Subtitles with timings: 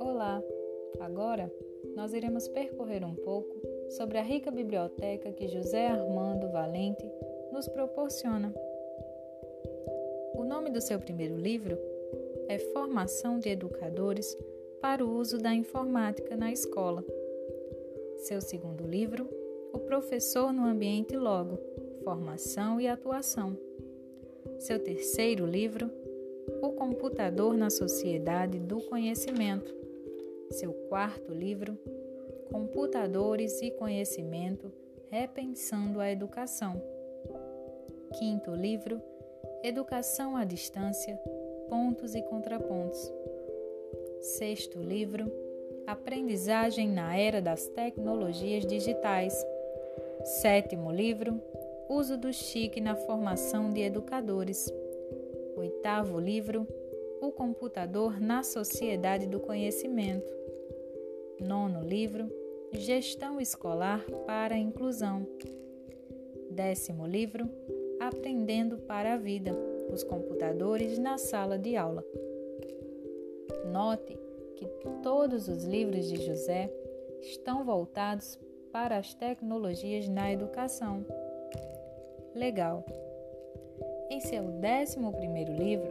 [0.00, 0.42] Olá!
[1.00, 1.52] Agora
[1.96, 3.56] nós iremos percorrer um pouco
[3.90, 7.04] sobre a rica biblioteca que José Armando Valente
[7.52, 8.54] nos proporciona.
[10.34, 11.78] O nome do seu primeiro livro
[12.48, 14.36] é Formação de Educadores
[14.80, 17.04] para o Uso da Informática na Escola.
[18.18, 19.28] Seu segundo livro,
[19.72, 21.58] O Professor no Ambiente Logo
[22.04, 23.56] Formação e Atuação.
[24.58, 25.90] Seu terceiro livro,
[26.62, 29.74] O Computador na Sociedade do Conhecimento.
[30.50, 31.78] Seu quarto livro,
[32.50, 34.72] Computadores e Conhecimento
[35.10, 36.82] Repensando a Educação.
[38.18, 39.00] Quinto livro,
[39.62, 41.18] Educação à Distância
[41.68, 43.12] Pontos e Contrapontos.
[44.20, 45.30] Sexto livro,
[45.86, 49.34] Aprendizagem na Era das Tecnologias Digitais.
[50.24, 51.40] Sétimo livro,
[51.88, 54.72] Uso do chique na formação de educadores.
[55.56, 56.66] Oitavo livro,
[57.20, 60.32] O computador na sociedade do conhecimento.
[61.40, 62.30] Nono livro,
[62.72, 65.26] Gestão escolar para a inclusão.
[66.50, 67.48] Décimo livro,
[68.00, 69.52] Aprendendo para a vida.
[69.92, 72.04] Os computadores na sala de aula.
[73.70, 74.18] Note
[74.56, 74.66] que
[75.02, 76.70] todos os livros de José
[77.20, 78.38] estão voltados
[78.72, 81.04] para as tecnologias na educação.
[82.34, 82.84] Legal!
[84.10, 84.98] Esse é o 11
[85.56, 85.88] livro,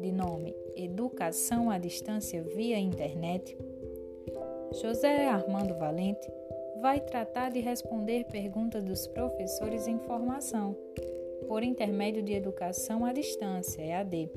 [0.00, 3.58] de nome Educação à Distância via Internet.
[4.80, 6.30] José Armando Valente
[6.80, 10.76] vai tratar de responder perguntas dos professores em formação,
[11.48, 14.30] por intermédio de educação à distância, EAD.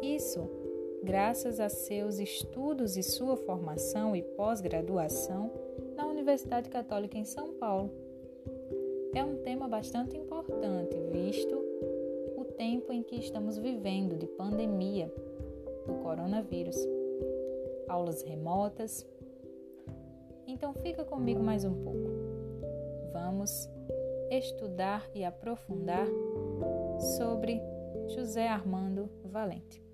[0.00, 0.48] Isso
[1.02, 5.50] graças a seus estudos e sua formação e pós-graduação
[5.96, 8.07] na Universidade Católica em São Paulo
[9.18, 11.56] é um tema bastante importante, visto
[12.36, 15.12] o tempo em que estamos vivendo de pandemia
[15.84, 16.76] do coronavírus.
[17.88, 19.04] Aulas remotas.
[20.46, 22.10] Então fica comigo mais um pouco.
[23.12, 23.68] Vamos
[24.30, 26.06] estudar e aprofundar
[27.16, 27.60] sobre
[28.14, 29.87] José Armando Valente.